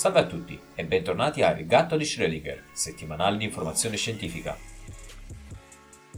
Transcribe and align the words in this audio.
Salve 0.00 0.20
a 0.20 0.26
tutti 0.26 0.58
e 0.74 0.86
bentornati 0.86 1.42
a 1.42 1.50
Il 1.50 1.66
gatto 1.66 1.94
di 1.98 2.04
Schrödinger, 2.04 2.62
settimanale 2.72 3.36
di 3.36 3.44
informazione 3.44 3.98
scientifica. 3.98 4.56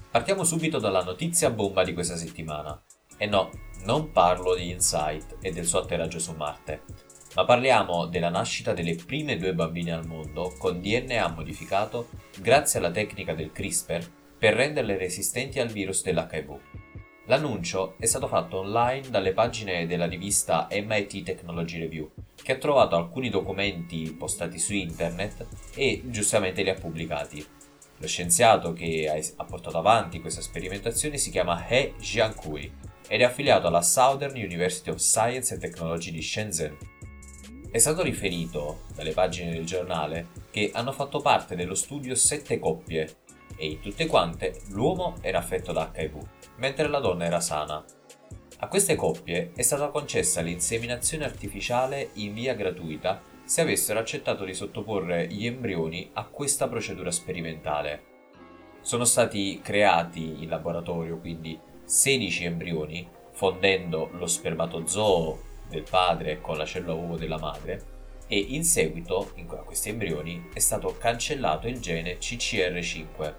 Partiamo 0.08 0.44
subito 0.44 0.78
dalla 0.78 1.02
notizia 1.02 1.50
bomba 1.50 1.82
di 1.82 1.92
questa 1.92 2.14
settimana. 2.14 2.80
E 3.16 3.26
no, 3.26 3.50
non 3.84 4.12
parlo 4.12 4.54
di 4.54 4.70
Insight 4.70 5.38
e 5.40 5.50
del 5.50 5.66
suo 5.66 5.80
atterraggio 5.80 6.20
su 6.20 6.30
Marte, 6.30 6.82
ma 7.34 7.44
parliamo 7.44 8.06
della 8.06 8.30
nascita 8.30 8.72
delle 8.72 8.94
prime 8.94 9.36
due 9.36 9.52
bambine 9.52 9.90
al 9.90 10.06
mondo 10.06 10.54
con 10.58 10.80
DNA 10.80 11.26
modificato 11.30 12.10
grazie 12.38 12.78
alla 12.78 12.92
tecnica 12.92 13.34
del 13.34 13.50
CRISPR 13.50 14.08
per 14.38 14.54
renderle 14.54 14.96
resistenti 14.96 15.58
al 15.58 15.70
virus 15.70 16.04
dell'HIV. 16.04 16.56
L'annuncio 17.26 17.96
è 17.98 18.06
stato 18.06 18.28
fatto 18.28 18.58
online 18.58 19.10
dalle 19.10 19.32
pagine 19.32 19.88
della 19.88 20.06
rivista 20.06 20.68
MIT 20.70 21.24
Technology 21.24 21.80
Review, 21.80 22.12
che 22.42 22.52
ha 22.52 22.58
trovato 22.58 22.96
alcuni 22.96 23.30
documenti 23.30 24.14
postati 24.18 24.58
su 24.58 24.74
internet 24.74 25.46
e 25.74 26.02
giustamente 26.06 26.62
li 26.62 26.70
ha 26.70 26.74
pubblicati. 26.74 27.44
Lo 27.98 28.06
scienziato 28.06 28.72
che 28.72 29.32
ha 29.36 29.44
portato 29.44 29.78
avanti 29.78 30.20
questa 30.20 30.40
sperimentazione 30.40 31.18
si 31.18 31.30
chiama 31.30 31.66
He 31.68 31.94
Jiankui 31.98 32.72
ed 33.06 33.20
è 33.20 33.24
affiliato 33.24 33.68
alla 33.68 33.82
Southern 33.82 34.36
University 34.36 34.90
of 34.90 34.96
Science 34.96 35.52
and 35.52 35.62
Technology 35.62 36.10
di 36.10 36.22
Shenzhen. 36.22 36.76
È 37.70 37.78
stato 37.78 38.02
riferito 38.02 38.82
dalle 38.94 39.12
pagine 39.12 39.52
del 39.52 39.64
giornale 39.64 40.28
che 40.50 40.70
hanno 40.74 40.92
fatto 40.92 41.20
parte 41.20 41.54
dello 41.54 41.74
studio 41.74 42.14
sette 42.14 42.58
coppie 42.58 43.18
e 43.56 43.66
in 43.66 43.80
tutte 43.80 44.06
quante 44.06 44.60
l'uomo 44.70 45.16
era 45.20 45.38
affetto 45.38 45.72
da 45.72 45.92
HIV 45.94 46.18
mentre 46.56 46.88
la 46.88 46.98
donna 46.98 47.24
era 47.24 47.40
sana. 47.40 47.84
A 48.62 48.68
queste 48.68 48.94
coppie 48.94 49.50
è 49.56 49.62
stata 49.62 49.88
concessa 49.88 50.40
l'inseminazione 50.40 51.24
artificiale 51.24 52.10
in 52.14 52.32
via 52.32 52.54
gratuita 52.54 53.20
se 53.42 53.60
avessero 53.60 53.98
accettato 53.98 54.44
di 54.44 54.54
sottoporre 54.54 55.26
gli 55.26 55.46
embrioni 55.46 56.08
a 56.12 56.24
questa 56.26 56.68
procedura 56.68 57.10
sperimentale. 57.10 58.02
Sono 58.80 59.04
stati 59.04 59.58
creati 59.60 60.44
in 60.44 60.48
laboratorio 60.48 61.18
quindi 61.18 61.58
16 61.84 62.44
embrioni, 62.44 63.08
fondendo 63.32 64.10
lo 64.12 64.28
spermatozoo 64.28 65.42
del 65.68 65.82
padre 65.82 66.40
con 66.40 66.56
la 66.56 66.64
cellula 66.64 66.94
uovo 66.94 67.16
della 67.16 67.40
madre, 67.40 67.82
e 68.28 68.38
in 68.38 68.62
seguito 68.62 69.32
a 69.48 69.64
questi 69.64 69.88
embrioni 69.88 70.50
è 70.54 70.60
stato 70.60 70.94
cancellato 70.96 71.66
il 71.66 71.80
gene 71.80 72.16
CCR5, 72.18 73.34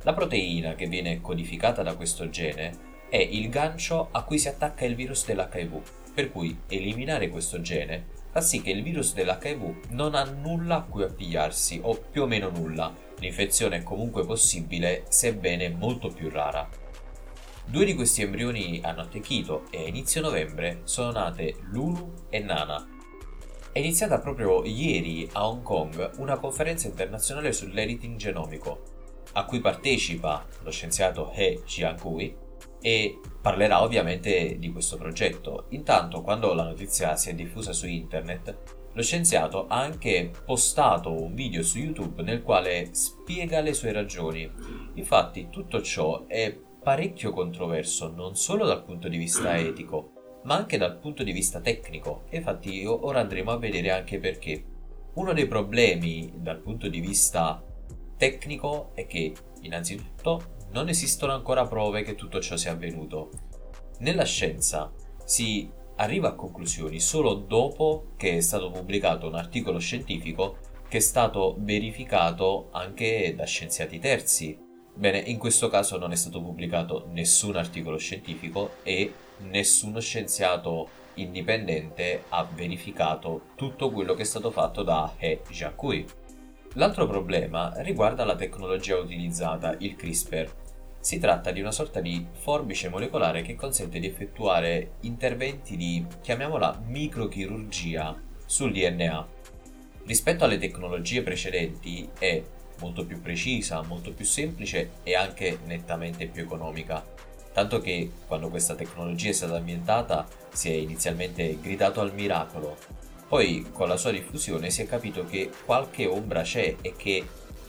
la 0.00 0.14
proteina 0.14 0.74
che 0.74 0.86
viene 0.86 1.20
codificata 1.20 1.82
da 1.82 1.94
questo 1.94 2.30
gene 2.30 2.94
è 3.08 3.16
il 3.16 3.48
gancio 3.48 4.08
a 4.10 4.22
cui 4.22 4.38
si 4.38 4.48
attacca 4.48 4.84
il 4.84 4.94
virus 4.94 5.26
dell'HIV, 5.26 5.80
per 6.14 6.30
cui 6.32 6.58
eliminare 6.68 7.28
questo 7.28 7.60
gene 7.60 8.14
fa 8.36 8.40
sì 8.42 8.60
che 8.60 8.70
il 8.70 8.82
virus 8.82 9.14
dell'HIV 9.14 9.90
non 9.92 10.14
ha 10.14 10.24
nulla 10.24 10.76
a 10.76 10.82
cui 10.82 11.02
appigliarsi, 11.04 11.80
o 11.82 11.94
più 11.94 12.22
o 12.22 12.26
meno 12.26 12.50
nulla. 12.50 12.92
L'infezione 13.18 13.76
è 13.78 13.82
comunque 13.82 14.26
possibile, 14.26 15.04
sebbene 15.08 15.70
molto 15.70 16.08
più 16.08 16.28
rara. 16.28 16.68
Due 17.64 17.84
di 17.86 17.94
questi 17.94 18.20
embrioni 18.20 18.80
hanno 18.82 19.00
attecchito 19.00 19.64
e 19.70 19.84
a 19.84 19.88
inizio 19.88 20.20
novembre 20.20 20.82
sono 20.84 21.12
nate 21.12 21.56
Lulu 21.70 22.12
e 22.28 22.40
Nana. 22.40 22.86
È 23.72 23.78
iniziata 23.78 24.18
proprio 24.18 24.64
ieri 24.64 25.28
a 25.32 25.48
Hong 25.48 25.62
Kong 25.62 26.10
una 26.18 26.36
conferenza 26.36 26.88
internazionale 26.88 27.52
sull'editing 27.52 28.16
genomico, 28.16 28.82
a 29.32 29.44
cui 29.46 29.60
partecipa 29.60 30.46
lo 30.62 30.70
scienziato 30.70 31.32
He 31.32 31.62
Jiankui 31.64 32.44
e 32.80 33.20
parlerà 33.40 33.82
ovviamente 33.82 34.58
di 34.58 34.70
questo 34.72 34.96
progetto. 34.96 35.66
Intanto, 35.70 36.22
quando 36.22 36.52
la 36.54 36.64
notizia 36.64 37.16
si 37.16 37.30
è 37.30 37.34
diffusa 37.34 37.72
su 37.72 37.86
internet, 37.86 38.76
lo 38.92 39.02
scienziato 39.02 39.66
ha 39.66 39.78
anche 39.80 40.30
postato 40.44 41.12
un 41.12 41.34
video 41.34 41.62
su 41.62 41.78
YouTube 41.78 42.22
nel 42.22 42.42
quale 42.42 42.88
spiega 42.92 43.60
le 43.60 43.74
sue 43.74 43.92
ragioni. 43.92 44.50
Infatti, 44.94 45.48
tutto 45.50 45.82
ciò 45.82 46.26
è 46.26 46.56
parecchio 46.82 47.32
controverso 47.32 48.10
non 48.14 48.36
solo 48.36 48.64
dal 48.64 48.84
punto 48.84 49.08
di 49.08 49.18
vista 49.18 49.58
etico, 49.58 50.12
ma 50.44 50.56
anche 50.56 50.78
dal 50.78 50.98
punto 50.98 51.22
di 51.22 51.32
vista 51.32 51.60
tecnico. 51.60 52.24
infatti, 52.30 52.84
ora 52.86 53.20
andremo 53.20 53.50
a 53.50 53.58
vedere 53.58 53.90
anche 53.90 54.18
perché. 54.18 54.64
Uno 55.14 55.32
dei 55.32 55.46
problemi 55.46 56.32
dal 56.36 56.58
punto 56.58 56.88
di 56.88 57.00
vista 57.00 57.62
tecnico 58.16 58.92
è 58.94 59.06
che, 59.06 59.32
innanzitutto, 59.62 60.55
non 60.72 60.88
esistono 60.88 61.32
ancora 61.32 61.66
prove 61.66 62.02
che 62.02 62.14
tutto 62.14 62.40
ciò 62.40 62.56
sia 62.56 62.72
avvenuto. 62.72 63.30
Nella 63.98 64.24
scienza 64.24 64.92
si 65.24 65.70
arriva 65.96 66.28
a 66.28 66.34
conclusioni 66.34 67.00
solo 67.00 67.34
dopo 67.34 68.12
che 68.16 68.36
è 68.36 68.40
stato 68.40 68.70
pubblicato 68.70 69.26
un 69.26 69.34
articolo 69.34 69.78
scientifico 69.78 70.58
che 70.88 70.98
è 70.98 71.00
stato 71.00 71.56
verificato 71.58 72.68
anche 72.72 73.34
da 73.34 73.44
scienziati 73.44 73.98
terzi. 73.98 74.58
Bene, 74.94 75.18
in 75.18 75.38
questo 75.38 75.68
caso 75.68 75.98
non 75.98 76.12
è 76.12 76.16
stato 76.16 76.40
pubblicato 76.40 77.06
nessun 77.10 77.56
articolo 77.56 77.98
scientifico 77.98 78.76
e 78.82 79.12
nessuno 79.38 80.00
scienziato 80.00 80.88
indipendente 81.14 82.24
ha 82.28 82.44
verificato 82.44 83.48
tutto 83.54 83.90
quello 83.90 84.14
che 84.14 84.22
è 84.22 84.26
stato 84.26 84.50
fatto 84.50 84.82
da 84.82 85.14
He 85.18 85.40
Jiankui. 85.48 86.06
L'altro 86.76 87.06
problema 87.06 87.72
riguarda 87.76 88.26
la 88.26 88.36
tecnologia 88.36 88.98
utilizzata, 88.98 89.74
il 89.78 89.96
CRISPR. 89.96 90.54
Si 91.00 91.18
tratta 91.18 91.50
di 91.50 91.60
una 91.62 91.70
sorta 91.70 92.00
di 92.00 92.26
forbice 92.32 92.90
molecolare 92.90 93.40
che 93.40 93.54
consente 93.54 93.98
di 93.98 94.06
effettuare 94.06 94.96
interventi 95.00 95.74
di, 95.78 96.04
chiamiamola, 96.20 96.82
microchirurgia 96.86 98.14
sul 98.44 98.72
DNA. 98.72 99.26
Rispetto 100.04 100.44
alle 100.44 100.58
tecnologie 100.58 101.22
precedenti 101.22 102.10
è 102.18 102.42
molto 102.80 103.06
più 103.06 103.22
precisa, 103.22 103.80
molto 103.82 104.12
più 104.12 104.26
semplice 104.26 104.90
e 105.02 105.14
anche 105.14 105.60
nettamente 105.64 106.26
più 106.26 106.42
economica. 106.42 107.02
Tanto 107.54 107.80
che 107.80 108.10
quando 108.26 108.50
questa 108.50 108.74
tecnologia 108.74 109.30
è 109.30 109.32
stata 109.32 109.56
ambientata 109.56 110.26
si 110.52 110.68
è 110.68 110.74
inizialmente 110.74 111.58
gridato 111.58 112.02
al 112.02 112.12
miracolo, 112.12 112.76
poi 113.28 113.66
con 113.72 113.88
la 113.88 113.96
sua 113.96 114.12
diffusione 114.12 114.70
si 114.70 114.82
è 114.82 114.86
capito 114.86 115.24
che 115.24 115.50
qualche 115.64 116.06
ombra 116.06 116.42
c'è 116.42 116.76
e 116.80 116.94
che 116.96 117.24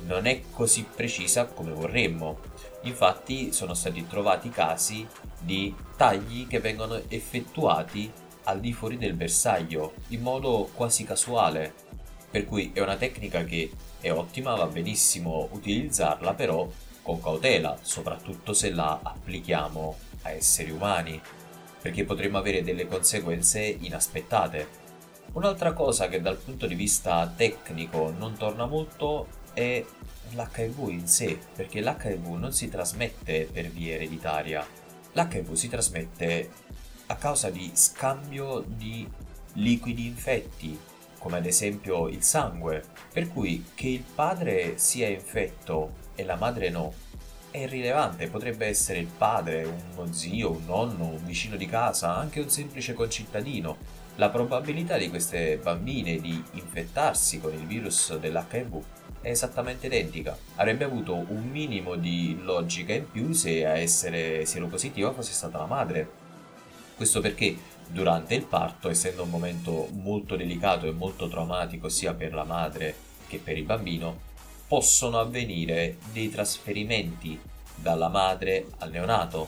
non 0.06 0.28
è 0.28 0.42
così 0.52 0.84
precisa 0.84 1.46
come 1.46 1.72
vorremmo. 1.72 2.40
Infatti 2.84 3.52
sono 3.52 3.74
stati 3.74 4.06
trovati 4.08 4.50
casi 4.50 5.06
di 5.40 5.74
tagli 5.96 6.48
che 6.48 6.60
vengono 6.60 7.02
effettuati 7.08 8.12
al 8.44 8.60
di 8.60 8.72
fuori 8.74 8.98
del 8.98 9.14
bersaglio 9.14 9.94
in 10.10 10.22
modo 10.22 10.70
quasi 10.74 11.04
casuale. 11.04 11.74
Per 12.30 12.46
cui 12.46 12.72
è 12.74 12.82
una 12.82 12.96
tecnica 12.96 13.44
che 13.44 13.72
è 14.00 14.12
ottima, 14.12 14.56
va 14.56 14.68
benissimo 14.68 15.50
utilizzarla, 15.52 16.34
però 16.34 16.70
con 17.02 17.22
cautela, 17.22 17.78
soprattutto 17.82 18.54
se 18.54 18.70
la 18.70 19.00
applichiamo 19.02 19.98
a 20.24 20.32
esseri 20.32 20.72
umani, 20.72 21.20
perché 21.82 22.04
potremmo 22.04 22.38
avere 22.38 22.64
delle 22.64 22.86
conseguenze 22.86 23.62
inaspettate. 23.62 24.86
Un'altra 25.34 25.74
cosa 25.74 26.08
che 26.08 26.22
dal 26.22 26.38
punto 26.38 26.66
di 26.66 26.76
vista 26.76 27.32
tecnico 27.36 28.12
non 28.18 28.36
torna 28.38 28.66
molto 28.66 29.28
è 29.54 29.84
l'HIV 30.32 30.90
in 30.90 31.08
sé, 31.08 31.38
perché 31.56 31.82
l'HIV 31.82 32.28
non 32.38 32.52
si 32.52 32.70
trasmette 32.70 33.48
per 33.52 33.68
via 33.70 33.96
ereditaria. 33.96 34.66
L'HIV 35.14 35.54
si 35.54 35.70
trasmette 35.70 36.50
a 37.08 37.16
causa 37.16 37.50
di 37.50 37.72
scambio 37.74 38.64
di 38.66 39.08
liquidi 39.54 40.08
infetti, 40.08 40.78
come 41.20 41.38
ad 41.38 41.46
esempio 41.46 42.08
il 42.08 42.24
sangue, 42.24 42.84
per 43.12 43.28
cui 43.28 43.66
che 43.74 43.88
il 43.88 44.04
padre 44.04 44.78
sia 44.78 45.08
infetto 45.08 46.06
e 46.16 46.24
la 46.24 46.36
madre 46.36 46.70
no 46.70 46.94
è 47.58 47.64
irrilevante, 47.64 48.28
potrebbe 48.28 48.66
essere 48.66 49.00
il 49.00 49.08
padre, 49.08 49.64
uno 49.96 50.12
zio, 50.12 50.52
un 50.52 50.66
nonno, 50.66 51.06
un 51.06 51.26
vicino 51.26 51.56
di 51.56 51.66
casa, 51.66 52.16
anche 52.16 52.40
un 52.40 52.50
semplice 52.50 52.94
concittadino 52.94 53.98
la 54.18 54.30
probabilità 54.30 54.98
di 54.98 55.10
queste 55.10 55.58
bambine 55.62 56.20
di 56.20 56.44
infettarsi 56.54 57.40
con 57.40 57.54
il 57.54 57.68
virus 57.68 58.18
dell'HIV 58.18 58.82
è 59.22 59.30
esattamente 59.30 59.86
identica. 59.86 60.36
Avrebbe 60.56 60.86
avuto 60.86 61.14
un 61.14 61.48
minimo 61.52 61.96
di 61.96 62.36
logica 62.42 62.94
in 62.94 63.10
più 63.12 63.34
se 63.34 63.64
a 63.66 63.78
essere 63.78 64.44
sieropositiva 64.46 65.14
fosse 65.14 65.34
stata 65.34 65.60
la 65.60 65.68
madre. 65.68 66.10
Questo 66.96 67.22
perché 67.22 67.56
durante 67.88 68.34
il 68.34 68.46
parto, 68.46 68.90
essendo 68.90 69.22
un 69.22 69.30
momento 69.30 69.88
molto 69.92 70.36
delicato 70.36 70.88
e 70.88 70.92
molto 70.92 71.28
traumatico 71.28 71.88
sia 71.88 72.16
per 72.16 72.34
la 72.34 72.44
madre 72.44 72.96
che 73.28 73.38
per 73.38 73.56
il 73.56 73.66
bambino, 73.66 74.27
possono 74.68 75.20
avvenire 75.20 75.98
dei 76.12 76.30
trasferimenti 76.30 77.40
dalla 77.76 78.10
madre 78.10 78.66
al 78.80 78.92
neonato. 78.92 79.48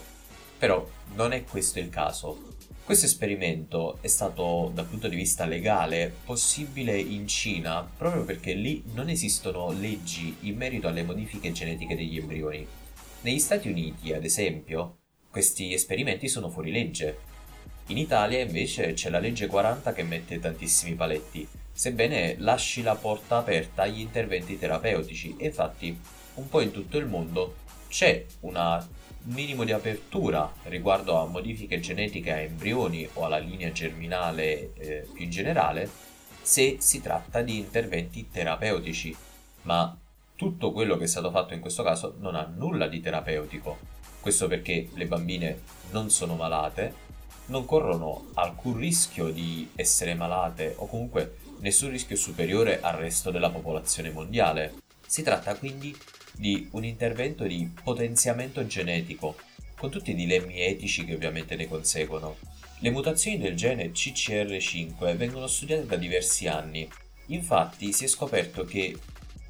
Però 0.57 0.87
non 1.15 1.33
è 1.33 1.43
questo 1.43 1.79
il 1.79 1.89
caso. 1.89 2.47
Questo 2.83 3.05
esperimento 3.05 3.99
è 4.01 4.07
stato 4.07 4.71
dal 4.73 4.85
punto 4.85 5.07
di 5.07 5.15
vista 5.15 5.45
legale 5.45 6.11
possibile 6.25 6.97
in 6.97 7.27
Cina 7.27 7.87
proprio 7.95 8.23
perché 8.23 8.53
lì 8.53 8.83
non 8.93 9.09
esistono 9.09 9.71
leggi 9.71 10.35
in 10.41 10.57
merito 10.57 10.87
alle 10.87 11.03
modifiche 11.03 11.51
genetiche 11.51 11.95
degli 11.95 12.17
embrioni. 12.17 12.65
Negli 13.21 13.37
Stati 13.37 13.69
Uniti, 13.69 14.11
ad 14.11 14.23
esempio, 14.23 14.97
questi 15.29 15.71
esperimenti 15.73 16.27
sono 16.27 16.49
fuori 16.49 16.71
legge. 16.71 17.19
In 17.87 17.97
Italia 17.97 18.39
invece 18.39 18.93
c'è 18.93 19.11
la 19.11 19.19
legge 19.19 19.45
40 19.45 19.93
che 19.93 20.03
mette 20.03 20.39
tantissimi 20.39 20.95
paletti. 20.95 21.47
Sebbene 21.79 22.35
lasci 22.39 22.81
la 22.81 22.95
porta 22.95 23.37
aperta 23.37 23.83
agli 23.83 24.01
interventi 24.01 24.59
terapeutici. 24.59 25.33
Infatti, 25.39 25.97
un 26.33 26.49
po' 26.49 26.59
in 26.59 26.71
tutto 26.71 26.97
il 26.97 27.05
mondo 27.05 27.55
c'è 27.87 28.25
un 28.41 28.85
minimo 29.23 29.63
di 29.63 29.71
apertura 29.71 30.51
riguardo 30.63 31.17
a 31.17 31.25
modifiche 31.25 31.79
genetiche 31.79 32.33
a 32.33 32.39
embrioni 32.39 33.07
o 33.13 33.23
alla 33.23 33.37
linea 33.37 33.71
germinale 33.71 34.73
eh, 34.73 35.07
più 35.13 35.23
in 35.23 35.29
generale, 35.29 35.89
se 36.41 36.79
si 36.81 36.99
tratta 36.99 37.41
di 37.41 37.59
interventi 37.59 38.27
terapeutici, 38.29 39.15
ma 39.61 39.97
tutto 40.35 40.73
quello 40.73 40.97
che 40.97 41.05
è 41.05 41.07
stato 41.07 41.31
fatto 41.31 41.53
in 41.53 41.61
questo 41.61 41.83
caso 41.83 42.15
non 42.19 42.35
ha 42.35 42.51
nulla 42.53 42.87
di 42.87 42.99
terapeutico. 42.99 43.77
Questo 44.19 44.47
perché 44.47 44.89
le 44.95 45.05
bambine 45.05 45.61
non 45.91 46.09
sono 46.09 46.35
malate, 46.35 47.07
non 47.45 47.63
corrono 47.63 48.31
alcun 48.33 48.75
rischio 48.75 49.29
di 49.29 49.69
essere 49.75 50.13
malate 50.13 50.73
o 50.77 50.85
comunque 50.85 51.47
nessun 51.59 51.91
rischio 51.91 52.15
superiore 52.15 52.79
al 52.81 52.95
resto 52.95 53.31
della 53.31 53.49
popolazione 53.49 54.11
mondiale. 54.11 54.73
Si 55.05 55.23
tratta 55.23 55.55
quindi 55.55 55.95
di 56.33 56.67
un 56.71 56.83
intervento 56.83 57.43
di 57.45 57.69
potenziamento 57.83 58.65
genetico, 58.65 59.35
con 59.75 59.89
tutti 59.89 60.11
i 60.11 60.15
dilemmi 60.15 60.61
etici 60.61 61.05
che 61.05 61.13
ovviamente 61.13 61.55
ne 61.55 61.67
conseguono. 61.67 62.37
Le 62.79 62.91
mutazioni 62.91 63.37
del 63.37 63.55
gene 63.55 63.91
CCR5 63.91 65.15
vengono 65.15 65.47
studiate 65.47 65.85
da 65.85 65.95
diversi 65.95 66.47
anni. 66.47 66.87
Infatti 67.27 67.91
si 67.93 68.05
è 68.05 68.07
scoperto 68.07 68.63
che 68.63 68.97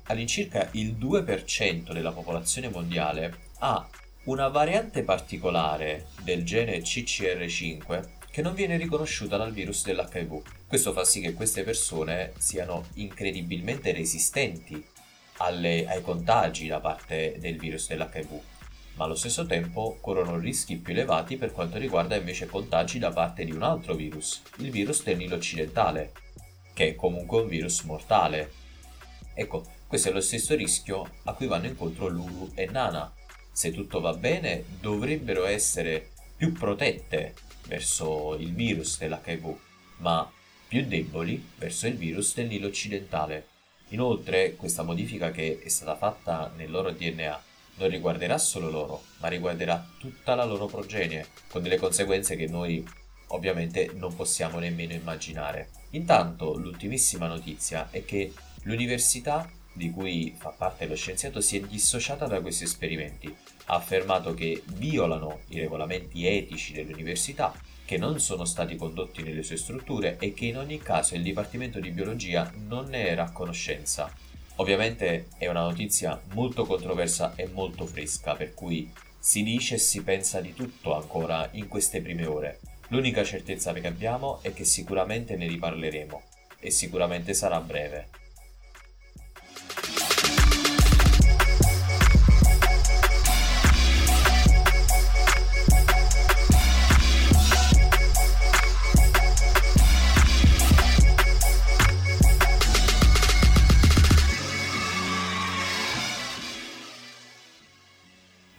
all'incirca 0.03 0.69
il 0.73 0.95
2% 0.95 1.93
della 1.93 2.11
popolazione 2.11 2.69
mondiale 2.69 3.47
ha 3.59 3.87
una 4.23 4.47
variante 4.47 5.03
particolare 5.03 6.07
del 6.23 6.43
gene 6.43 6.79
CCR5 6.79 8.18
che 8.39 8.45
non 8.45 8.53
viene 8.53 8.77
riconosciuta 8.77 9.35
dal 9.35 9.51
virus 9.51 9.83
dell'HIV. 9.83 10.41
Questo 10.65 10.93
fa 10.93 11.03
sì 11.03 11.19
che 11.19 11.33
queste 11.33 11.63
persone 11.63 12.31
siano 12.37 12.85
incredibilmente 12.93 13.91
resistenti 13.91 14.81
alle, 15.39 15.85
ai 15.85 16.01
contagi 16.01 16.67
da 16.67 16.79
parte 16.79 17.35
del 17.37 17.57
virus 17.57 17.89
dell'HIV, 17.89 18.39
ma 18.93 19.03
allo 19.03 19.15
stesso 19.15 19.45
tempo 19.45 19.97
corrono 19.99 20.37
rischi 20.37 20.77
più 20.77 20.93
elevati 20.93 21.35
per 21.35 21.51
quanto 21.51 21.77
riguarda 21.77 22.15
invece 22.15 22.45
contagi 22.45 22.97
da 22.97 23.11
parte 23.11 23.43
di 23.43 23.51
un 23.51 23.61
altro 23.61 23.93
virus, 23.93 24.41
il 24.59 24.71
virus 24.71 25.03
del 25.03 25.17
Nilo 25.17 25.35
occidentale, 25.35 26.13
che 26.73 26.87
è 26.87 26.95
comunque 26.95 27.41
un 27.41 27.49
virus 27.49 27.81
mortale. 27.81 28.53
Ecco, 29.33 29.65
questo 29.85 30.07
è 30.07 30.11
lo 30.13 30.21
stesso 30.21 30.55
rischio 30.55 31.05
a 31.25 31.33
cui 31.33 31.47
vanno 31.47 31.67
incontro 31.67 32.07
Lulu 32.07 32.51
e 32.55 32.67
Nana. 32.67 33.13
Se 33.51 33.73
tutto 33.73 33.99
va 33.99 34.13
bene, 34.13 34.63
dovrebbero 34.79 35.43
essere 35.45 36.11
più 36.37 36.53
protette 36.53 37.47
verso 37.69 38.35
il 38.35 38.53
virus 38.53 38.97
dell'HIV, 38.97 39.55
ma 39.97 40.29
più 40.67 40.85
deboli 40.85 41.41
verso 41.55 41.87
il 41.87 41.95
virus 41.95 42.33
del 42.35 42.47
Nilo 42.47 42.67
occidentale. 42.67 43.47
Inoltre, 43.89 44.55
questa 44.55 44.83
modifica 44.83 45.31
che 45.31 45.61
è 45.63 45.69
stata 45.69 45.95
fatta 45.95 46.51
nel 46.57 46.69
loro 46.69 46.91
DNA 46.91 47.43
non 47.75 47.89
riguarderà 47.89 48.37
solo 48.37 48.69
loro, 48.69 49.03
ma 49.19 49.29
riguarderà 49.29 49.87
tutta 49.97 50.35
la 50.35 50.43
loro 50.43 50.65
progenie, 50.65 51.27
con 51.47 51.61
delle 51.61 51.77
conseguenze 51.77 52.35
che 52.35 52.47
noi 52.47 52.85
ovviamente 53.27 53.91
non 53.93 54.15
possiamo 54.15 54.59
nemmeno 54.59 54.93
immaginare. 54.93 55.69
Intanto, 55.91 56.55
l'ultimissima 56.55 57.27
notizia 57.27 57.87
è 57.89 58.03
che 58.03 58.33
l'università 58.63 59.49
di 59.71 59.91
cui 59.91 60.35
fa 60.37 60.49
parte 60.49 60.87
lo 60.87 60.95
scienziato 60.95 61.39
si 61.39 61.57
è 61.57 61.61
dissociata 61.61 62.25
da 62.27 62.41
questi 62.41 62.65
esperimenti. 62.65 63.33
Ha 63.69 63.75
affermato 63.75 64.33
che 64.33 64.63
violano 64.65 65.41
i 65.49 65.59
regolamenti 65.59 66.25
etici 66.25 66.73
dell'università 66.73 67.53
che 67.85 67.97
non 67.97 68.19
sono 68.19 68.43
stati 68.43 68.75
condotti 68.75 69.21
nelle 69.21 69.43
sue 69.43 69.57
strutture 69.57 70.17
e 70.19 70.33
che 70.33 70.45
in 70.45 70.57
ogni 70.57 70.79
caso 70.79 71.13
il 71.13 71.21
Dipartimento 71.21 71.79
di 71.79 71.91
Biologia 71.91 72.51
non 72.67 72.85
ne 72.85 73.07
era 73.07 73.25
a 73.25 73.31
conoscenza. 73.31 74.11
Ovviamente 74.55 75.27
è 75.37 75.47
una 75.47 75.61
notizia 75.61 76.19
molto 76.33 76.65
controversa 76.65 77.33
e 77.35 77.47
molto 77.47 77.85
fresca, 77.85 78.33
per 78.33 78.55
cui 78.55 78.91
si 79.19 79.43
dice 79.43 79.75
e 79.75 79.79
si 79.79 80.01
pensa 80.01 80.41
di 80.41 80.55
tutto 80.55 80.95
ancora 80.95 81.47
in 81.51 81.67
queste 81.67 82.01
prime 82.01 82.25
ore. 82.25 82.59
L'unica 82.87 83.23
certezza 83.23 83.71
che 83.71 83.85
abbiamo 83.85 84.39
è 84.41 84.51
che 84.51 84.65
sicuramente 84.65 85.35
ne 85.35 85.47
riparleremo 85.47 86.21
e 86.59 86.71
sicuramente 86.71 87.35
sarà 87.35 87.59
breve. 87.61 88.09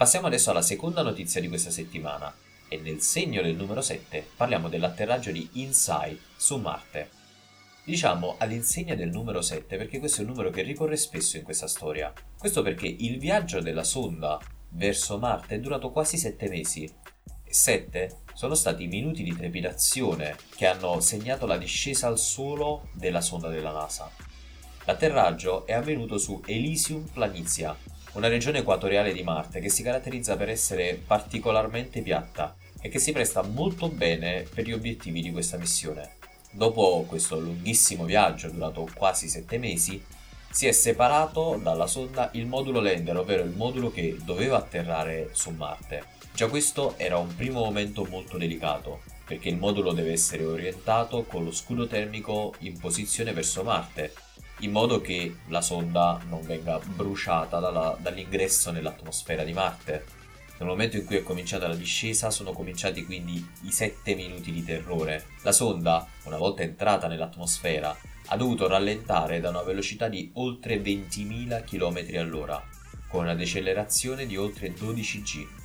Passiamo 0.00 0.28
adesso 0.28 0.50
alla 0.50 0.62
seconda 0.62 1.02
notizia 1.02 1.42
di 1.42 1.48
questa 1.48 1.68
settimana 1.70 2.34
e 2.70 2.78
nel 2.78 3.02
segno 3.02 3.42
del 3.42 3.54
numero 3.54 3.82
7 3.82 4.28
parliamo 4.34 4.70
dell'atterraggio 4.70 5.30
di 5.30 5.46
InSight 5.52 6.18
su 6.38 6.56
Marte. 6.56 7.10
Diciamo 7.84 8.36
all'insegna 8.38 8.94
del 8.94 9.10
numero 9.10 9.42
7 9.42 9.76
perché 9.76 9.98
questo 9.98 10.22
è 10.22 10.24
un 10.24 10.30
numero 10.30 10.48
che 10.48 10.62
ricorre 10.62 10.96
spesso 10.96 11.36
in 11.36 11.42
questa 11.42 11.66
storia. 11.66 12.14
Questo 12.38 12.62
perché 12.62 12.86
il 12.86 13.18
viaggio 13.18 13.60
della 13.60 13.84
sonda 13.84 14.40
verso 14.70 15.18
Marte 15.18 15.56
è 15.56 15.60
durato 15.60 15.90
quasi 15.90 16.16
7 16.16 16.48
mesi 16.48 16.84
e 17.44 17.52
7 17.52 18.20
sono 18.32 18.54
stati 18.54 18.84
i 18.84 18.88
minuti 18.88 19.22
di 19.22 19.36
trepidazione 19.36 20.34
che 20.56 20.66
hanno 20.66 20.98
segnato 21.00 21.44
la 21.44 21.58
discesa 21.58 22.06
al 22.06 22.18
suolo 22.18 22.88
della 22.94 23.20
sonda 23.20 23.48
della 23.48 23.72
NASA. 23.72 24.10
L'atterraggio 24.86 25.66
è 25.66 25.74
avvenuto 25.74 26.16
su 26.16 26.40
Elysium 26.46 27.06
Planitia, 27.12 27.76
una 28.12 28.28
regione 28.28 28.58
equatoriale 28.58 29.12
di 29.12 29.22
Marte 29.22 29.60
che 29.60 29.68
si 29.68 29.82
caratterizza 29.82 30.36
per 30.36 30.48
essere 30.48 31.00
particolarmente 31.06 32.02
piatta 32.02 32.56
e 32.80 32.88
che 32.88 32.98
si 32.98 33.12
presta 33.12 33.42
molto 33.42 33.88
bene 33.88 34.46
per 34.52 34.66
gli 34.66 34.72
obiettivi 34.72 35.22
di 35.22 35.30
questa 35.30 35.58
missione. 35.58 36.16
Dopo 36.50 37.04
questo 37.06 37.38
lunghissimo 37.38 38.04
viaggio 38.04 38.50
durato 38.50 38.88
quasi 38.94 39.28
sette 39.28 39.58
mesi, 39.58 40.02
si 40.50 40.66
è 40.66 40.72
separato 40.72 41.60
dalla 41.62 41.86
sonda 41.86 42.30
il 42.32 42.46
modulo 42.46 42.80
lander, 42.80 43.18
ovvero 43.18 43.44
il 43.44 43.50
modulo 43.50 43.92
che 43.92 44.16
doveva 44.24 44.56
atterrare 44.56 45.28
su 45.32 45.50
Marte. 45.50 46.04
Già 46.32 46.48
questo 46.48 46.94
era 46.96 47.18
un 47.18 47.32
primo 47.36 47.60
momento 47.60 48.04
molto 48.06 48.36
delicato, 48.36 49.02
perché 49.24 49.48
il 49.48 49.58
modulo 49.58 49.92
deve 49.92 50.10
essere 50.10 50.44
orientato 50.44 51.22
con 51.22 51.44
lo 51.44 51.52
scudo 51.52 51.86
termico 51.86 52.54
in 52.60 52.76
posizione 52.78 53.32
verso 53.32 53.62
Marte, 53.62 54.12
in 54.60 54.72
modo 54.72 55.00
che 55.00 55.36
la 55.48 55.60
sonda 55.60 56.20
non 56.28 56.42
venga 56.42 56.78
bruciata 56.78 57.58
dalla, 57.58 57.96
dall'ingresso 57.98 58.70
nell'atmosfera 58.70 59.42
di 59.42 59.52
Marte. 59.52 60.04
Nel 60.58 60.68
momento 60.68 60.96
in 60.96 61.06
cui 61.06 61.16
è 61.16 61.22
cominciata 61.22 61.66
la 61.66 61.74
discesa 61.74 62.30
sono 62.30 62.52
cominciati 62.52 63.04
quindi 63.04 63.44
i 63.62 63.72
7 63.72 64.14
minuti 64.14 64.52
di 64.52 64.62
terrore. 64.62 65.24
La 65.42 65.52
sonda, 65.52 66.06
una 66.24 66.36
volta 66.36 66.62
entrata 66.62 67.08
nell'atmosfera, 67.08 67.96
ha 68.26 68.36
dovuto 68.36 68.68
rallentare 68.68 69.40
da 69.40 69.48
una 69.48 69.62
velocità 69.62 70.08
di 70.08 70.30
oltre 70.34 70.76
20.000 70.76 71.64
km 71.64 72.18
all'ora, 72.18 72.62
con 73.08 73.22
una 73.22 73.34
decelerazione 73.34 74.26
di 74.26 74.36
oltre 74.36 74.72
12 74.72 75.22
G. 75.22 75.59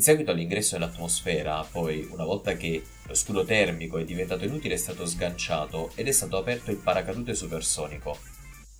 In 0.00 0.06
seguito 0.06 0.30
all'ingresso 0.30 0.78
nell'atmosfera, 0.78 1.62
poi, 1.70 2.08
una 2.10 2.24
volta 2.24 2.56
che 2.56 2.82
lo 3.02 3.12
scudo 3.12 3.44
termico 3.44 3.98
è 3.98 4.04
diventato 4.06 4.46
inutile, 4.46 4.72
è 4.72 4.78
stato 4.78 5.04
sganciato 5.04 5.92
ed 5.94 6.08
è 6.08 6.10
stato 6.10 6.38
aperto 6.38 6.70
il 6.70 6.78
paracadute 6.78 7.34
supersonico. 7.34 8.16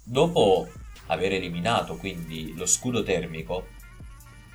Dopo 0.03 0.67
aver 1.09 1.35
eliminato 1.35 1.97
quindi 1.97 2.55
lo 2.57 2.65
scudo 2.65 3.03
termico, 3.03 3.67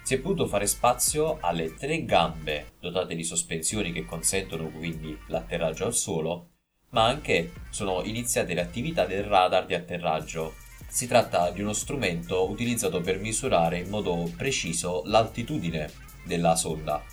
si 0.02 0.16
è 0.16 0.20
potuto 0.20 0.48
fare 0.48 0.66
spazio 0.66 1.38
alle 1.40 1.76
tre 1.76 2.04
gambe 2.04 2.72
dotate 2.80 3.14
di 3.14 3.24
sospensioni 3.24 3.92
che 3.92 4.04
consentono 4.04 4.72
quindi 4.72 5.16
l'atterraggio 5.28 5.86
al 5.86 5.94
suolo, 5.94 6.54
ma 6.90 7.06
anche 7.06 7.52
sono 7.70 8.04
iniziate 8.04 8.56
le 8.56 8.62
attività 8.62 9.06
del 9.06 9.24
radar 9.24 9.68
di 9.68 9.76
atterraggio. 9.76 10.56
Si 10.88 11.06
tratta 11.06 11.52
di 11.52 11.62
uno 11.62 11.74
strumento 11.74 12.50
utilizzato 12.50 13.02
per 13.02 13.20
misurare 13.20 13.78
in 13.78 13.90
modo 13.90 14.32
preciso 14.36 15.04
l'altitudine 15.06 16.05
della 16.26 16.56
sonda 16.56 17.04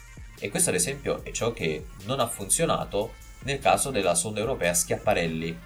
e 0.42 0.48
questo 0.48 0.70
ad 0.70 0.74
esempio 0.74 1.22
è 1.22 1.30
ciò 1.30 1.52
che 1.52 1.86
non 2.04 2.18
ha 2.18 2.26
funzionato 2.26 3.12
nel 3.44 3.60
caso 3.60 3.92
della 3.92 4.16
sonda 4.16 4.40
europea 4.40 4.74
Schiaparelli, 4.74 5.56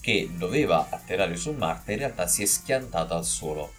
che 0.00 0.28
doveva 0.36 0.88
atterrare 0.90 1.36
su 1.36 1.52
Marte 1.52 1.92
e 1.92 1.94
in 1.94 2.00
realtà 2.00 2.26
si 2.26 2.42
è 2.42 2.44
schiantata 2.44 3.14
al 3.14 3.24
suolo. 3.24 3.74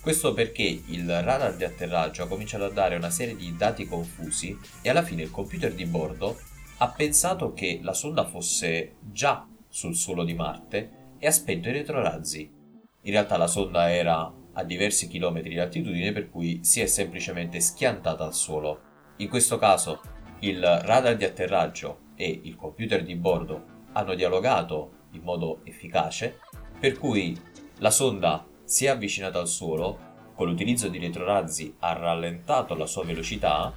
Questo 0.00 0.32
perché 0.32 0.62
il 0.62 1.22
radar 1.22 1.56
di 1.56 1.64
atterraggio 1.64 2.22
ha 2.22 2.26
cominciato 2.26 2.64
a 2.64 2.70
dare 2.70 2.96
una 2.96 3.10
serie 3.10 3.36
di 3.36 3.54
dati 3.54 3.84
confusi 3.84 4.58
e 4.80 4.88
alla 4.88 5.02
fine 5.02 5.24
il 5.24 5.30
computer 5.30 5.74
di 5.74 5.84
bordo 5.84 6.40
ha 6.78 6.88
pensato 6.88 7.52
che 7.52 7.80
la 7.82 7.92
sonda 7.92 8.24
fosse 8.24 8.94
già 9.00 9.46
sul 9.68 9.94
suolo 9.94 10.24
di 10.24 10.32
Marte 10.32 11.16
e 11.18 11.26
ha 11.26 11.30
spento 11.30 11.68
i 11.68 11.72
retrorazzi. 11.72 12.50
In 13.02 13.12
realtà 13.12 13.36
la 13.36 13.46
sonda 13.46 13.92
era 13.92 14.32
a 14.58 14.64
diversi 14.64 15.06
chilometri 15.06 15.50
di 15.50 15.58
altitudine 15.58 16.12
per 16.12 16.28
cui 16.28 16.60
si 16.64 16.80
è 16.80 16.86
semplicemente 16.86 17.60
schiantata 17.60 18.24
al 18.24 18.34
suolo. 18.34 18.80
In 19.18 19.28
questo 19.28 19.56
caso 19.56 20.00
il 20.40 20.60
radar 20.60 21.16
di 21.16 21.24
atterraggio 21.24 22.06
e 22.16 22.40
il 22.42 22.56
computer 22.56 23.04
di 23.04 23.14
bordo 23.14 23.76
hanno 23.92 24.14
dialogato 24.14 25.06
in 25.12 25.22
modo 25.22 25.60
efficace 25.64 26.40
per 26.78 26.98
cui 26.98 27.40
la 27.78 27.90
sonda 27.90 28.44
si 28.64 28.84
è 28.84 28.88
avvicinata 28.88 29.38
al 29.38 29.48
suolo, 29.48 30.06
con 30.34 30.48
l'utilizzo 30.48 30.88
di 30.88 30.98
retrorazzi 30.98 31.74
ha 31.78 31.92
rallentato 31.92 32.74
la 32.74 32.86
sua 32.86 33.04
velocità 33.04 33.72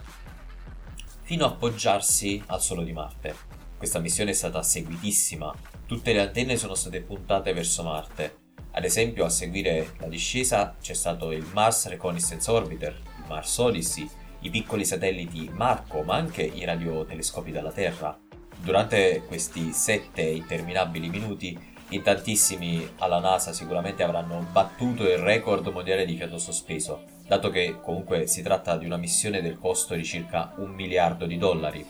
fino 1.22 1.46
a 1.46 1.50
appoggiarsi 1.50 2.42
al 2.48 2.62
suolo 2.62 2.84
di 2.84 2.92
Marte. 2.92 3.36
Questa 3.78 4.00
missione 4.00 4.32
è 4.32 4.34
stata 4.34 4.62
seguitissima, 4.62 5.54
tutte 5.86 6.12
le 6.14 6.22
antenne 6.22 6.58
sono 6.58 6.76
state 6.76 7.02
puntate 7.02 7.54
verso 7.54 7.84
Marte. 7.84 8.41
Ad 8.74 8.86
esempio, 8.86 9.26
a 9.26 9.30
seguire 9.30 9.96
la 10.00 10.08
discesa 10.08 10.76
c'è 10.82 10.94
stato 10.94 11.32
il 11.32 11.46
Mars 11.52 11.88
Reconnaissance 11.88 12.50
Orbiter, 12.50 12.94
il 12.94 13.26
Mars 13.28 13.58
Odyssey, 13.58 14.10
i 14.42 14.50
piccoli 14.50 14.86
satelliti 14.86 15.50
Marco, 15.54 16.04
ma 16.04 16.16
anche 16.16 16.44
i 16.44 16.64
radiotelescopi 16.64 17.52
dalla 17.52 17.72
Terra. 17.72 18.18
Durante 18.62 19.24
questi 19.28 19.74
sette 19.74 20.22
interminabili 20.22 21.10
minuti, 21.10 21.70
in 21.90 22.02
tantissimi 22.02 22.88
alla 23.00 23.20
NASA 23.20 23.52
sicuramente 23.52 24.04
avranno 24.04 24.48
battuto 24.52 25.04
il 25.04 25.18
record 25.18 25.68
mondiale 25.68 26.06
di 26.06 26.16
fiato 26.16 26.38
sospeso, 26.38 27.04
dato 27.28 27.50
che 27.50 27.78
comunque 27.82 28.28
si 28.28 28.42
tratta 28.42 28.78
di 28.78 28.86
una 28.86 28.96
missione 28.96 29.42
del 29.42 29.60
costo 29.60 29.96
di 29.96 30.06
circa 30.06 30.54
un 30.58 30.70
miliardo 30.70 31.26
di 31.26 31.38
dollari. 31.38 31.86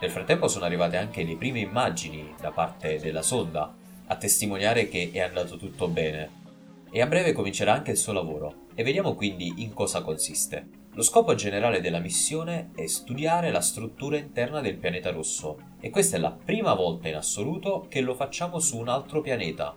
Nel 0.00 0.10
frattempo 0.10 0.46
sono 0.46 0.64
arrivate 0.64 0.96
anche 0.96 1.24
le 1.24 1.36
prime 1.36 1.58
immagini 1.58 2.34
da 2.40 2.52
parte 2.52 3.00
della 3.00 3.22
sonda, 3.22 3.74
a 4.06 4.16
testimoniare 4.16 4.88
che 4.88 5.10
è 5.12 5.20
andato 5.20 5.56
tutto 5.56 5.88
bene. 5.88 6.42
E 6.90 7.00
a 7.00 7.06
breve 7.06 7.32
comincerà 7.32 7.72
anche 7.72 7.92
il 7.92 7.96
suo 7.96 8.12
lavoro, 8.12 8.66
e 8.74 8.82
vediamo 8.82 9.14
quindi 9.14 9.54
in 9.58 9.72
cosa 9.72 10.02
consiste. 10.02 10.82
Lo 10.96 11.02
scopo 11.02 11.34
generale 11.34 11.80
della 11.80 11.98
missione 11.98 12.70
è 12.76 12.86
studiare 12.86 13.50
la 13.50 13.60
struttura 13.60 14.16
interna 14.16 14.60
del 14.60 14.76
pianeta 14.76 15.10
rosso 15.10 15.72
e 15.80 15.90
questa 15.90 16.16
è 16.16 16.20
la 16.20 16.30
prima 16.30 16.72
volta 16.74 17.08
in 17.08 17.16
assoluto 17.16 17.86
che 17.88 18.00
lo 18.00 18.14
facciamo 18.14 18.60
su 18.60 18.78
un 18.78 18.88
altro 18.88 19.20
pianeta. 19.20 19.76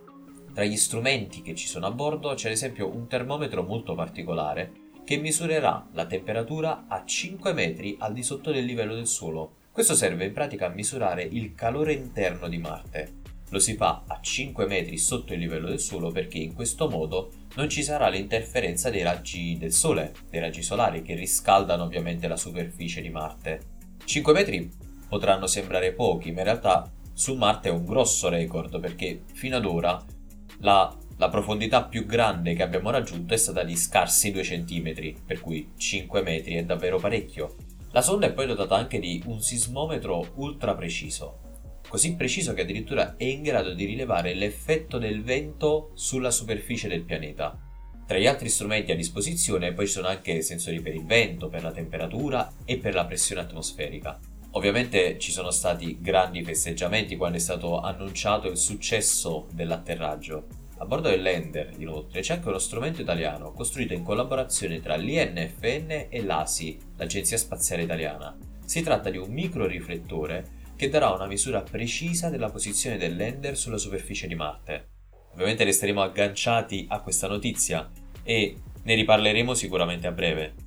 Tra 0.54 0.64
gli 0.64 0.78
strumenti 0.78 1.42
che 1.42 1.56
ci 1.56 1.66
sono 1.66 1.88
a 1.88 1.92
bordo 1.92 2.36
c'è 2.36 2.48
ad 2.48 2.54
esempio 2.54 2.94
un 2.94 3.08
termometro 3.08 3.64
molto 3.64 3.96
particolare 3.96 4.72
che 5.04 5.18
misurerà 5.18 5.88
la 5.94 6.06
temperatura 6.06 6.86
a 6.88 7.04
5 7.04 7.52
metri 7.52 7.96
al 7.98 8.14
di 8.14 8.22
sotto 8.22 8.52
del 8.52 8.66
livello 8.66 8.94
del 8.94 9.08
suolo. 9.08 9.56
Questo 9.72 9.96
serve 9.96 10.26
in 10.26 10.34
pratica 10.34 10.68
a 10.68 10.74
misurare 10.74 11.24
il 11.24 11.56
calore 11.56 11.94
interno 11.94 12.48
di 12.48 12.60
Marte 12.60 13.17
lo 13.50 13.60
si 13.60 13.76
fa 13.76 14.04
a 14.08 14.20
5 14.20 14.66
metri 14.66 14.98
sotto 14.98 15.34
il 15.34 15.40
livello 15.40 15.68
del 15.70 15.80
suolo 15.80 16.12
perché 16.12 16.38
in 16.38 16.54
questo 16.54 16.90
modo 16.90 17.32
non 17.56 17.70
ci 17.70 17.82
sarà 17.82 18.10
l'interferenza 18.10 18.90
dei 18.90 19.04
raggi 19.04 19.58
del 19.58 19.72
Sole, 19.72 20.14
dei 20.30 20.40
raggi 20.42 20.62
solari 20.62 21.02
che 21.02 21.16
riscaldano 21.16 21.84
ovviamente 21.84 22.28
la 22.28 22.36
superficie 22.36 23.02
di 23.02 23.10
Marte. 23.10 23.76
5 24.04 24.34
metri 24.34 24.72
potranno 25.08 25.48
sembrare 25.48 25.94
pochi, 25.94 26.32
ma 26.32 26.40
in 26.40 26.46
realtà 26.46 26.92
su 27.14 27.36
Marte 27.36 27.70
è 27.70 27.72
un 27.72 27.86
grosso 27.86 28.30
record 28.30 28.80
perché 28.80 29.24
fino 29.34 29.56
ad 29.56 29.66
ora 29.66 30.04
la, 30.60 30.96
la 31.18 31.30
profondità 31.30 31.86
più 31.86 32.06
grande 32.06 32.54
che 32.54 32.64
abbiamo 32.64 32.90
raggiunto 32.90 33.34
è 33.34 33.38
stata 33.38 33.64
di 33.64 33.76
scarsi 33.76 34.32
2 34.32 34.42
cm, 34.42 35.16
per 35.26 35.40
cui 35.40 35.72
5 35.76 36.22
metri 36.22 36.56
è 36.56 36.64
davvero 36.64 37.00
parecchio. 37.00 37.56
La 37.92 38.02
sonda 38.02 38.28
è 38.28 38.34
poi 38.34 38.46
dotata 38.46 38.76
anche 38.76 39.00
di 39.00 39.24
un 39.26 39.42
sismometro 39.42 40.34
ultra 40.36 40.76
preciso, 40.76 41.40
così 41.88 42.16
preciso 42.16 42.54
che 42.54 42.62
addirittura 42.62 43.16
è 43.16 43.24
in 43.24 43.42
grado 43.42 43.74
di 43.74 43.86
rilevare 43.86 44.34
l'effetto 44.34 44.98
del 44.98 45.24
vento 45.24 45.92
sulla 45.94 46.32
superficie 46.32 46.88
del 46.88 47.04
pianeta. 47.04 47.58
Tra 48.06 48.18
gli 48.18 48.26
altri 48.26 48.50
strumenti 48.50 48.92
a 48.92 48.96
disposizione 48.96 49.74
poi 49.74 49.86
ci 49.86 49.94
sono 49.94 50.08
anche 50.08 50.42
sensori 50.42 50.80
per 50.82 50.96
il 50.96 51.06
vento, 51.06 51.50
per 51.50 51.64
la 51.64 51.72
temperatura 51.72 52.52
e 52.64 52.78
per 52.78 52.94
la 52.94 53.06
pressione 53.06 53.42
atmosferica. 53.42 54.18
Ovviamente 54.52 55.20
ci 55.20 55.32
sono 55.32 55.52
stati 55.52 56.00
grandi 56.00 56.44
festeggiamenti 56.44 57.18
quando 57.18 57.38
è 57.38 57.40
stato 57.42 57.80
annunciato 57.80 58.48
il 58.48 58.58
successo 58.58 59.48
dell'atterraggio. 59.52 60.46
A 60.78 60.86
bordo 60.86 61.10
del 61.10 61.22
lander, 61.22 61.74
inoltre, 61.80 62.22
c'è 62.22 62.36
anche 62.36 62.48
uno 62.48 62.60
strumento 62.60 63.02
italiano 63.02 63.52
costruito 63.52 63.94
in 63.94 64.04
collaborazione 64.04 64.80
tra 64.80 64.96
l'INFN 64.96 66.08
e 66.10 66.22
l'ASI, 66.24 66.78
l'Agenzia 66.98 67.38
Spaziale 67.38 67.84
Italiana. 67.84 68.38
Si 68.64 68.82
tratta 68.82 69.10
di 69.10 69.18
un 69.18 69.32
microriflettore 69.32 70.57
che 70.78 70.90
darà 70.90 71.10
una 71.10 71.26
misura 71.26 71.62
precisa 71.62 72.30
della 72.30 72.50
posizione 72.50 72.98
del 72.98 73.18
lander 73.18 73.58
sulla 73.58 73.80
superficie 73.80 74.28
di 74.28 74.36
Marte. 74.36 74.92
Ovviamente 75.34 75.64
resteremo 75.64 76.02
agganciati 76.02 76.86
a 76.88 77.02
questa 77.02 77.28
notizia 77.28 77.90
e 78.24 78.56
ne 78.84 78.96
riparleremo 78.96 79.54
sicuramente 79.54 80.08
a 80.08 80.12
breve. 80.12 80.67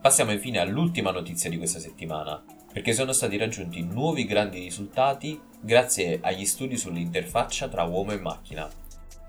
Passiamo 0.00 0.30
infine 0.30 0.60
all'ultima 0.60 1.10
notizia 1.10 1.50
di 1.50 1.58
questa 1.58 1.80
settimana, 1.80 2.40
perché 2.72 2.92
sono 2.92 3.12
stati 3.12 3.36
raggiunti 3.36 3.82
nuovi 3.82 4.26
grandi 4.26 4.60
risultati 4.60 5.40
grazie 5.60 6.20
agli 6.22 6.46
studi 6.46 6.76
sull'interfaccia 6.76 7.68
tra 7.68 7.82
uomo 7.82 8.12
e 8.12 8.20
macchina. 8.20 8.70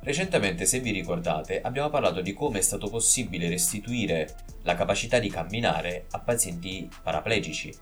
Recentemente, 0.02 0.66
se 0.66 0.80
vi 0.80 0.92
ricordate, 0.92 1.60
abbiamo 1.62 1.90
parlato 1.90 2.22
di 2.22 2.34
come 2.34 2.60
è 2.60 2.62
stato 2.62 2.88
possibile 2.88 3.50
restituire 3.50 4.36
la 4.62 4.76
capacità 4.76 5.18
di 5.18 5.30
camminare 5.30 6.06
a 6.12 6.20
pazienti 6.20 6.88
paraplegici. 7.02 7.74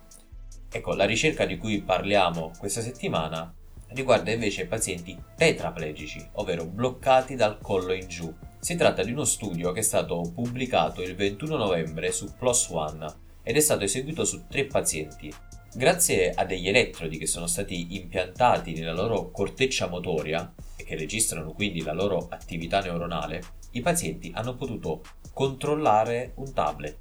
Ecco, 0.71 0.95
la 0.95 1.05
ricerca 1.05 1.45
di 1.45 1.57
cui 1.57 1.81
parliamo 1.81 2.53
questa 2.57 2.81
settimana 2.81 3.53
riguarda 3.89 4.31
invece 4.31 4.65
pazienti 4.65 5.17
tetraplegici, 5.35 6.25
ovvero 6.33 6.65
bloccati 6.65 7.35
dal 7.35 7.59
collo 7.61 7.93
in 7.93 8.07
giù, 8.07 8.33
si 8.59 8.75
tratta 8.75 9.03
di 9.03 9.11
uno 9.11 9.23
studio 9.23 9.71
che 9.71 9.79
è 9.79 9.83
stato 9.83 10.31
pubblicato 10.33 11.01
il 11.01 11.15
21 11.15 11.57
novembre 11.57 12.11
su 12.11 12.33
PLOS 12.37 12.69
ONE 12.69 13.13
ed 13.43 13.55
è 13.55 13.59
stato 13.59 13.83
eseguito 13.83 14.25
su 14.25 14.45
tre 14.47 14.65
pazienti. 14.65 15.33
Grazie 15.73 16.31
a 16.31 16.43
degli 16.43 16.67
elettrodi 16.67 17.17
che 17.17 17.27
sono 17.27 17.47
stati 17.47 17.95
impiantati 17.95 18.73
nella 18.73 18.93
loro 18.93 19.31
corteccia 19.31 19.87
motoria 19.87 20.53
e 20.75 20.83
che 20.83 20.95
registrano 20.95 21.53
quindi 21.53 21.81
la 21.81 21.93
loro 21.93 22.27
attività 22.29 22.81
neuronale, 22.81 23.41
i 23.71 23.81
pazienti 23.81 24.31
hanno 24.33 24.55
potuto 24.55 25.01
controllare 25.33 26.31
un 26.35 26.51
tablet 26.51 26.97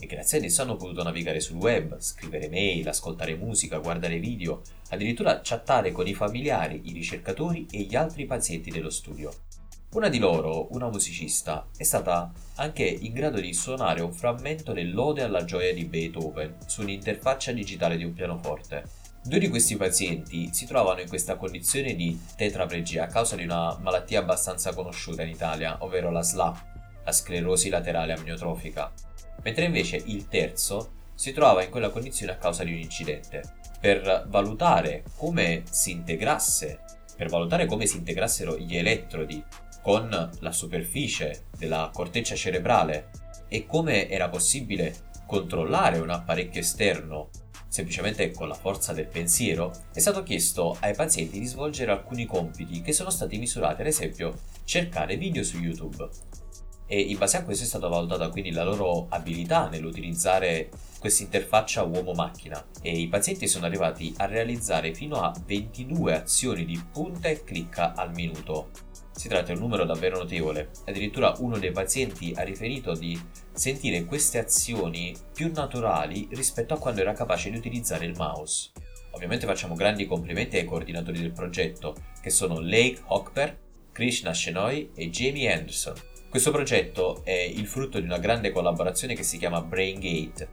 e 0.00 0.06
grazie 0.06 0.38
ad 0.38 0.44
esso 0.44 0.62
hanno 0.62 0.76
potuto 0.76 1.02
navigare 1.02 1.40
sul 1.40 1.56
web, 1.56 1.98
scrivere 1.98 2.48
mail, 2.48 2.86
ascoltare 2.88 3.34
musica, 3.34 3.78
guardare 3.78 4.18
video, 4.18 4.62
addirittura 4.90 5.40
chattare 5.42 5.92
con 5.92 6.06
i 6.06 6.14
familiari, 6.14 6.82
i 6.84 6.92
ricercatori 6.92 7.66
e 7.70 7.82
gli 7.82 7.96
altri 7.96 8.24
pazienti 8.24 8.70
dello 8.70 8.90
studio. 8.90 9.32
Una 9.94 10.08
di 10.08 10.18
loro, 10.18 10.68
una 10.72 10.90
musicista, 10.90 11.66
è 11.74 11.82
stata 11.82 12.30
anche 12.56 12.84
in 12.84 13.12
grado 13.14 13.40
di 13.40 13.54
suonare 13.54 14.02
un 14.02 14.12
frammento 14.12 14.72
dell'Ode 14.72 15.22
alla 15.22 15.44
gioia 15.44 15.72
di 15.72 15.86
Beethoven 15.86 16.56
su 16.66 16.82
un'interfaccia 16.82 17.52
digitale 17.52 17.96
di 17.96 18.04
un 18.04 18.12
pianoforte. 18.12 18.84
Due 19.24 19.38
di 19.38 19.48
questi 19.48 19.76
pazienti 19.76 20.50
si 20.52 20.66
trovano 20.66 21.00
in 21.00 21.08
questa 21.08 21.36
condizione 21.36 21.94
di 21.94 22.20
tetraplegia 22.36 23.04
a 23.04 23.06
causa 23.08 23.34
di 23.34 23.44
una 23.44 23.76
malattia 23.80 24.20
abbastanza 24.20 24.74
conosciuta 24.74 25.22
in 25.22 25.30
Italia, 25.30 25.78
ovvero 25.80 26.10
la 26.10 26.22
SLA, 26.22 26.66
la 27.04 27.12
sclerosi 27.12 27.70
laterale 27.70 28.12
amniotrofica, 28.12 28.92
mentre 29.42 29.64
invece 29.64 30.02
il 30.06 30.28
terzo 30.28 30.92
si 31.14 31.32
trova 31.32 31.62
in 31.62 31.70
quella 31.70 31.90
condizione 31.90 32.32
a 32.32 32.36
causa 32.36 32.64
di 32.64 32.72
un 32.72 32.78
incidente. 32.78 33.42
Per 33.80 34.26
valutare 34.28 35.04
come 35.16 35.62
si 35.70 35.92
integrasse, 35.92 36.80
per 37.16 37.28
valutare 37.28 37.66
come 37.66 37.86
si 37.86 37.96
integrassero 37.96 38.56
gli 38.56 38.76
elettrodi 38.76 39.42
con 39.82 40.30
la 40.40 40.52
superficie 40.52 41.44
della 41.56 41.90
corteccia 41.92 42.34
cerebrale 42.34 43.10
e 43.48 43.66
come 43.66 44.08
era 44.08 44.28
possibile 44.28 45.06
controllare 45.26 45.98
un 45.98 46.10
apparecchio 46.10 46.60
esterno 46.60 47.30
semplicemente 47.68 48.30
con 48.32 48.48
la 48.48 48.54
forza 48.54 48.92
del 48.92 49.06
pensiero, 49.06 49.72
è 49.92 49.98
stato 49.98 50.22
chiesto 50.22 50.76
ai 50.80 50.94
pazienti 50.94 51.38
di 51.38 51.46
svolgere 51.46 51.92
alcuni 51.92 52.24
compiti 52.24 52.80
che 52.80 52.92
sono 52.92 53.10
stati 53.10 53.38
misurati, 53.38 53.82
ad 53.82 53.86
esempio 53.86 54.34
cercare 54.64 55.16
video 55.16 55.42
su 55.42 55.58
YouTube. 55.58 56.08
E 56.90 57.00
in 57.00 57.18
base 57.18 57.36
a 57.36 57.44
questo 57.44 57.64
è 57.64 57.66
stata 57.66 57.86
valutata 57.86 58.30
quindi 58.30 58.50
la 58.50 58.64
loro 58.64 59.06
abilità 59.10 59.68
nell'utilizzare 59.68 60.70
questa 60.98 61.22
interfaccia 61.22 61.84
uomo-macchina 61.84 62.66
e 62.82 62.98
i 62.98 63.08
pazienti 63.08 63.46
sono 63.46 63.66
arrivati 63.66 64.12
a 64.16 64.24
realizzare 64.24 64.94
fino 64.94 65.20
a 65.20 65.32
22 65.46 66.14
azioni 66.14 66.64
di 66.64 66.82
punta 66.90 67.28
e 67.28 67.44
clicca 67.44 67.94
al 67.94 68.12
minuto 68.12 68.70
si 69.18 69.26
tratta 69.26 69.46
di 69.46 69.54
un 69.54 69.64
numero 69.64 69.84
davvero 69.84 70.18
notevole. 70.18 70.70
Addirittura 70.86 71.34
uno 71.40 71.58
dei 71.58 71.72
pazienti 71.72 72.32
ha 72.36 72.42
riferito 72.42 72.94
di 72.94 73.20
sentire 73.52 74.04
queste 74.04 74.38
azioni 74.38 75.12
più 75.34 75.50
naturali 75.52 76.28
rispetto 76.30 76.74
a 76.74 76.78
quando 76.78 77.00
era 77.00 77.12
capace 77.12 77.50
di 77.50 77.56
utilizzare 77.56 78.06
il 78.06 78.14
mouse. 78.16 78.70
Ovviamente 79.10 79.46
facciamo 79.46 79.74
grandi 79.74 80.06
complimenti 80.06 80.56
ai 80.56 80.64
coordinatori 80.64 81.18
del 81.18 81.32
progetto, 81.32 81.96
che 82.22 82.30
sono 82.30 82.60
Lake 82.60 83.00
Hockper, 83.06 83.58
Krishna 83.90 84.32
Shenoy 84.32 84.92
e 84.94 85.10
Jamie 85.10 85.52
Anderson. 85.52 85.94
Questo 86.28 86.50
progetto 86.50 87.22
è 87.24 87.32
il 87.32 87.66
frutto 87.66 87.98
di 87.98 88.04
una 88.04 88.18
grande 88.18 88.50
collaborazione 88.50 89.14
che 89.14 89.22
si 89.22 89.38
chiama 89.38 89.62
BrainGate, 89.62 90.48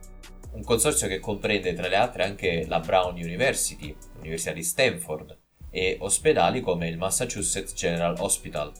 un 0.53 0.63
consorzio 0.63 1.10
che 1.10 1.20
comprende 1.20 1.74
tra 1.74 1.89
le 1.89 1.98
altre 1.98 2.24
anche 2.24 2.65
la 2.65 2.79
Brown 2.79 3.15
University, 3.15 3.94
l'Università 4.15 4.53
di 4.53 4.63
Stanford 4.63 5.38
e 5.70 5.98
ospedali 6.00 6.62
come 6.62 6.88
il 6.88 6.98
Massachusetts 6.98 7.74
General 7.74 8.15
Hospital. 8.17 8.72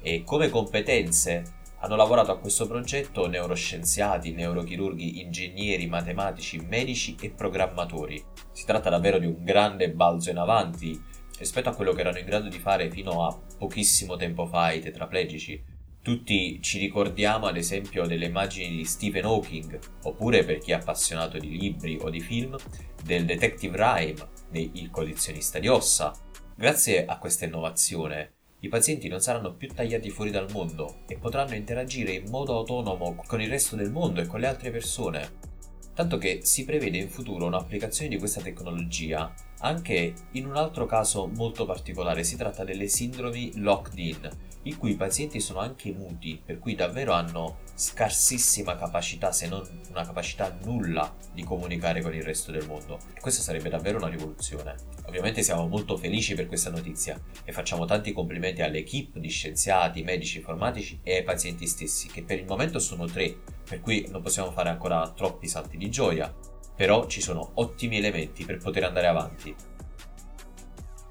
E 0.00 0.22
come 0.24 0.48
competenze 0.48 1.42
hanno 1.80 1.96
lavorato 1.96 2.32
a 2.32 2.38
questo 2.38 2.66
progetto 2.66 3.26
neuroscienziati, 3.26 4.32
neurochirurghi, 4.32 5.20
ingegneri, 5.20 5.86
matematici, 5.86 6.64
medici 6.66 7.14
e 7.20 7.28
programmatori. 7.28 8.24
Si 8.52 8.64
tratta 8.64 8.88
davvero 8.88 9.18
di 9.18 9.26
un 9.26 9.44
grande 9.44 9.90
balzo 9.90 10.30
in 10.30 10.38
avanti 10.38 10.98
rispetto 11.38 11.68
a 11.68 11.74
quello 11.74 11.92
che 11.92 12.00
erano 12.00 12.18
in 12.18 12.24
grado 12.24 12.48
di 12.48 12.58
fare 12.58 12.90
fino 12.90 13.26
a 13.26 13.38
pochissimo 13.58 14.16
tempo 14.16 14.46
fa 14.46 14.72
i 14.72 14.80
tetraplegici, 14.80 15.76
tutti 16.02 16.60
ci 16.62 16.78
ricordiamo 16.78 17.46
ad 17.46 17.56
esempio 17.56 18.06
delle 18.06 18.26
immagini 18.26 18.76
di 18.76 18.84
Stephen 18.84 19.24
Hawking, 19.24 19.78
oppure 20.04 20.44
per 20.44 20.58
chi 20.58 20.70
è 20.70 20.74
appassionato 20.74 21.38
di 21.38 21.58
libri 21.58 21.98
o 22.00 22.10
di 22.10 22.20
film, 22.20 22.56
del 23.02 23.24
Detective 23.24 23.76
Rhyme, 23.76 24.28
di 24.50 24.70
Il 24.74 24.90
collezionista 24.90 25.58
di 25.58 25.68
ossa. 25.68 26.12
Grazie 26.54 27.04
a 27.04 27.18
questa 27.18 27.44
innovazione, 27.44 28.32
i 28.60 28.68
pazienti 28.68 29.06
non 29.06 29.20
saranno 29.20 29.54
più 29.54 29.68
tagliati 29.68 30.10
fuori 30.10 30.30
dal 30.30 30.50
mondo 30.50 31.02
e 31.06 31.16
potranno 31.16 31.54
interagire 31.54 32.12
in 32.12 32.28
modo 32.28 32.56
autonomo 32.56 33.14
con 33.26 33.40
il 33.40 33.48
resto 33.48 33.76
del 33.76 33.92
mondo 33.92 34.20
e 34.20 34.26
con 34.26 34.40
le 34.40 34.48
altre 34.48 34.70
persone. 34.70 35.46
Tanto 35.94 36.18
che 36.18 36.40
si 36.42 36.64
prevede 36.64 36.98
in 36.98 37.08
futuro 37.08 37.46
un'applicazione 37.46 38.08
di 38.08 38.18
questa 38.18 38.40
tecnologia 38.40 39.32
anche 39.60 40.14
in 40.32 40.46
un 40.46 40.56
altro 40.56 40.86
caso 40.86 41.26
molto 41.26 41.66
particolare, 41.66 42.24
si 42.24 42.36
tratta 42.36 42.64
delle 42.64 42.88
sindromi 42.88 43.58
locked 43.58 43.98
in, 43.98 44.30
in 44.68 44.78
cui 44.78 44.92
i 44.92 44.96
pazienti 44.96 45.40
sono 45.40 45.60
anche 45.60 45.92
muti, 45.92 46.40
per 46.44 46.58
cui 46.58 46.74
davvero 46.74 47.12
hanno 47.12 47.58
scarsissima 47.74 48.76
capacità, 48.76 49.32
se 49.32 49.48
non 49.48 49.66
una 49.90 50.04
capacità 50.04 50.56
nulla, 50.64 51.14
di 51.32 51.42
comunicare 51.42 52.02
con 52.02 52.14
il 52.14 52.22
resto 52.22 52.50
del 52.50 52.66
mondo. 52.66 52.98
Questa 53.20 53.42
sarebbe 53.42 53.68
davvero 53.68 53.98
una 53.98 54.08
rivoluzione. 54.08 54.74
Ovviamente 55.06 55.42
siamo 55.42 55.66
molto 55.66 55.96
felici 55.96 56.34
per 56.34 56.46
questa 56.46 56.70
notizia 56.70 57.18
e 57.44 57.52
facciamo 57.52 57.84
tanti 57.84 58.12
complimenti 58.12 58.62
all'equipe 58.62 59.20
di 59.20 59.28
scienziati, 59.28 60.02
medici, 60.02 60.38
informatici 60.38 61.00
e 61.02 61.16
ai 61.16 61.24
pazienti 61.24 61.66
stessi, 61.66 62.08
che 62.08 62.22
per 62.22 62.38
il 62.38 62.46
momento 62.46 62.78
sono 62.78 63.06
tre, 63.06 63.36
per 63.68 63.80
cui 63.80 64.06
non 64.10 64.22
possiamo 64.22 64.50
fare 64.50 64.68
ancora 64.68 65.10
troppi 65.10 65.46
salti 65.46 65.76
di 65.76 65.88
gioia, 65.90 66.34
però 66.74 67.06
ci 67.06 67.20
sono 67.20 67.52
ottimi 67.54 67.96
elementi 67.96 68.44
per 68.44 68.58
poter 68.58 68.84
andare 68.84 69.06
avanti. 69.06 69.54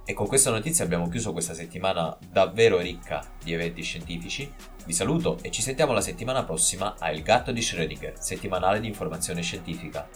E 0.09 0.13
con 0.13 0.25
questa 0.25 0.51
notizia 0.51 0.85
abbiamo 0.85 1.09
chiuso 1.09 1.33
questa 1.33 1.53
settimana 1.53 2.17
davvero 2.31 2.79
ricca 2.79 3.25
di 3.43 3.51
eventi 3.51 3.81
scientifici. 3.81 4.49
Vi 4.85 4.93
saluto 4.93 5.37
e 5.41 5.51
ci 5.51 5.61
sentiamo 5.61 5.91
la 5.91 5.99
settimana 5.99 6.45
prossima 6.45 6.95
a 6.97 7.11
Il 7.11 7.23
gatto 7.23 7.51
di 7.51 7.59
Schrödinger, 7.59 8.13
settimanale 8.17 8.79
di 8.79 8.87
informazione 8.87 9.41
scientifica. 9.41 10.07